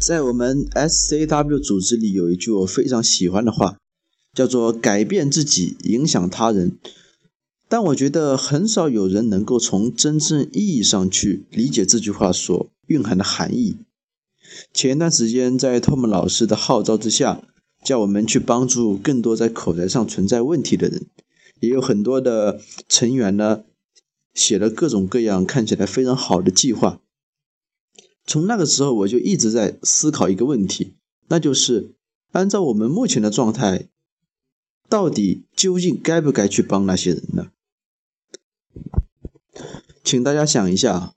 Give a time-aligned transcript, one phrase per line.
[0.00, 3.76] 在我们 SCW 组织里有一句我非常喜欢的话，
[4.32, 6.78] 叫做“改变自己，影响他人”。
[7.68, 13.76] 但我觉得很少有人能够从真正意义上去理解这句话所蕴含的含义。
[14.72, 17.42] 前段时间，在托姆老师的号召之下，
[17.84, 21.04] 叫我们去帮助更多在口才上存在问题的人，
[21.60, 22.58] 也有很多的
[22.88, 23.64] 成员呢，
[24.32, 27.02] 写了各种各样看起来非常好的计划。
[28.26, 30.94] 从那个时候，我就一直在思考一个问题，
[31.28, 31.94] 那就是
[32.32, 33.88] 按照我们目前的状态，
[34.88, 37.50] 到底究竟该不该去帮那些人呢？
[40.02, 41.14] 请大家想一下啊，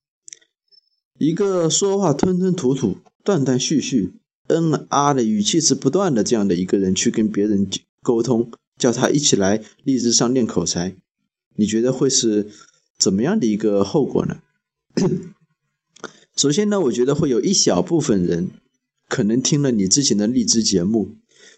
[1.17, 4.13] 一个说话吞吞吐吐、断断续续、
[4.47, 7.69] 嗯啊的语气是不断的这样的一个人去跟别人
[8.01, 10.95] 沟通，叫他一起来励志上练口才，
[11.55, 12.51] 你觉得会是
[12.97, 14.41] 怎么样的一个后果呢？
[16.43, 18.49] 首先呢，我觉得会有一小部分人，
[19.07, 21.15] 可能听了你之前的励志节目，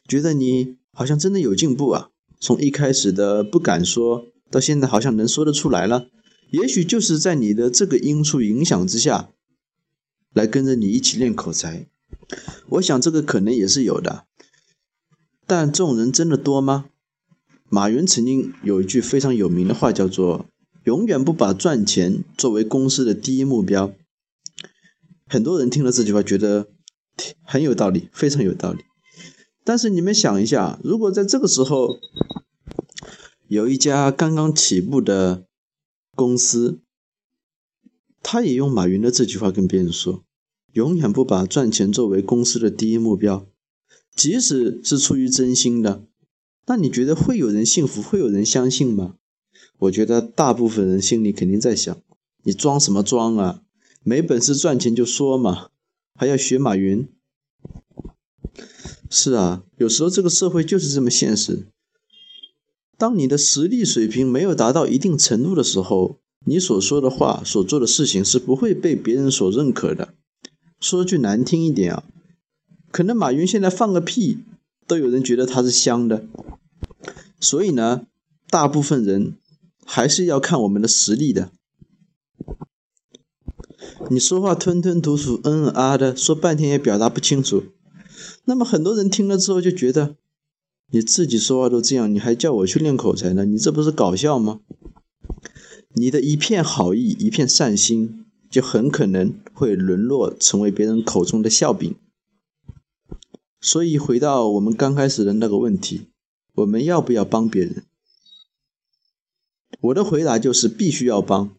[0.08, 2.10] 觉得你好像真的有进步啊，
[2.40, 6.10] 从一开始的不敢说到现在好像能说得出来了。
[6.52, 9.32] 也许就是在你的这个因素影响之下，
[10.36, 11.88] 来跟着你一起练口才。
[12.70, 14.26] 我想这个可能也是有的，
[15.48, 16.86] 但这种人真的多吗？
[17.70, 20.46] 马云曾经有一句非常有名的话，叫做
[20.86, 23.92] “永远不把赚钱作为公司的第一目标”。
[25.28, 26.70] 很多人听了这句话，觉得
[27.44, 28.84] 很有道理，非常有道理。
[29.64, 31.98] 但是你们想一下，如果在这个时候，
[33.48, 35.46] 有一家刚刚起步的
[36.16, 36.82] 公司，
[38.22, 40.24] 他也用马云的这句话跟别人说
[40.74, 43.48] ：“永远不把赚钱作为公司的第一目标，
[44.16, 46.06] 即使是出于真心的，
[46.68, 49.16] 那你觉得会有人信服，会有人相信吗？”
[49.80, 51.98] 我觉得大部分人心里肯定在想
[52.46, 53.64] ：“你装什么装啊？”
[54.08, 55.70] 没本事赚钱就说嘛，
[56.14, 57.08] 还要学马云？
[59.10, 61.66] 是啊，有时候这个社会就是这么现实。
[63.00, 70.14] 当你的实力水平没有达到一定程度的时候，你所说的话、所做的事情是不会被别人所认可的。
[70.80, 72.04] 说句难听一点啊，
[72.92, 74.38] 可能马云现在放个屁，
[74.86, 76.28] 都有人觉得他是香的。
[77.40, 78.06] 所以呢，
[78.52, 79.34] 大部分人
[79.84, 81.52] 还是要看我们的实力的。
[84.12, 87.64] 你说话吞吞吐吐、嗯啊的，说半天也表达不清楚，
[88.46, 90.16] 那么很多人听了之后就觉得，
[90.92, 93.46] 你自己说话都这样，你还叫我去练口才呢？
[93.46, 94.62] 你这不是搞笑吗？
[95.96, 101.96] 你的一片好意、一片善心，就很可能会沦落成为别人口中的笑柄。
[103.60, 106.10] 所以回到我们刚开始的那个问题，
[106.54, 107.84] 我们要不要帮别人？
[109.82, 111.56] 我的回答就是必须要帮。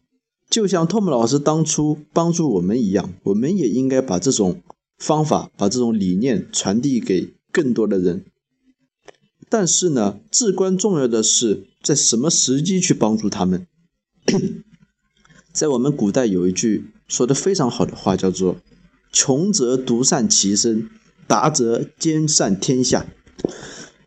[0.56, 4.62] 就像托姆老师当初帮助我们一样，我们也应该把这种
[4.96, 8.24] 方法、把这种理念传递给更多的人。
[9.50, 13.66] 但是呢，至关重要的是在什么时机去帮助他们。
[15.52, 18.56] 在我们古代有一句说的非常好的话，叫做
[19.12, 20.88] “穷则独善其身，
[21.26, 23.04] 达则兼善天下”。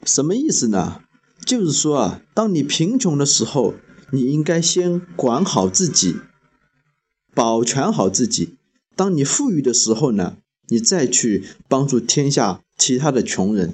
[0.03, 1.01] 什么意思呢？
[1.45, 3.75] 就是说啊，当你贫穷的时候，
[4.11, 6.15] 你应该先管好自己。
[7.33, 8.55] 保全好自己，
[8.95, 13.73] 当你富裕的时候呢，你再去帮助天下其他的穷人。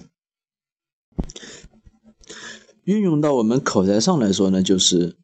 [2.84, 5.16] 运用到我们口才上来说呢，就是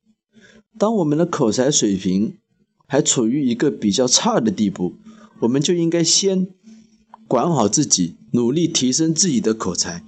[0.79, 2.37] 当我们的口才水平
[2.87, 4.95] 还处于一个比较差的地步，
[5.41, 6.47] 我们就应该先
[7.27, 10.03] 管好自己，努力提升自己的口才。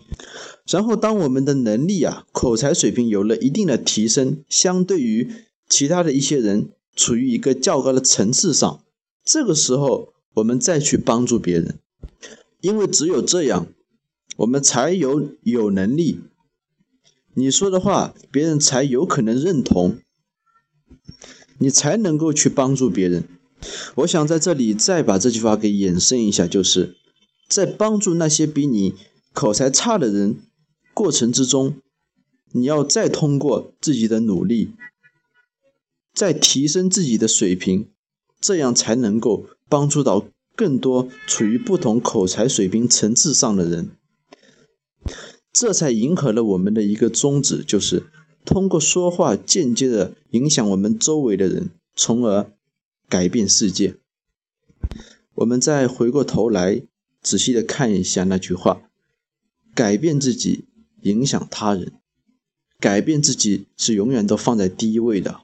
[0.65, 5.29] 然后，当我们的能力啊，口才水平有了一定的提升，相对于
[5.69, 6.69] 其他的一些人。
[6.95, 8.83] 处于一个较高的层次上，
[9.23, 11.79] 这个时候我们再去帮助别人，
[12.61, 13.67] 因为只有这样，
[14.37, 16.19] 我们才有有能力，
[17.33, 19.97] 你说的话别人才有可能认同，
[21.57, 23.23] 你才能够去帮助别人。
[23.95, 26.95] 我想在这里再把这句话给延伸一下，就是
[27.47, 28.93] 在帮助那些比你
[29.31, 30.37] 口才差的人
[30.93, 31.75] 过程之中，
[32.51, 34.73] 你要再通过自己的努力。
[36.13, 37.89] 在提升自己的水平，
[38.39, 43.91] 这样才能够帮助到更多处于不同口才水平层次上的人。
[45.51, 48.07] 这才迎合了我们的一个宗旨，就是
[48.45, 52.51] 通过说话间接的影响我们周围的人，从而
[53.07, 53.95] 改变世界。
[55.35, 56.83] 我们再回过头来
[57.21, 58.81] 仔细的看一下那句话：
[59.73, 60.65] 改变自己，
[61.01, 61.93] 影响他人。
[62.79, 65.42] 改变自己是永远都放在第一位的。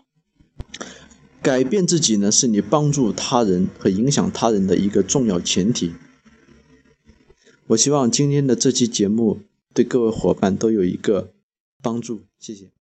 [1.41, 5.93] 改变自己呢，是你帮助他人和影响他人的一个重要前提。
[7.67, 9.41] 我希望今天的这期节目
[9.73, 11.31] 对各位伙伴都有一个
[11.81, 12.71] 帮助，谢谢。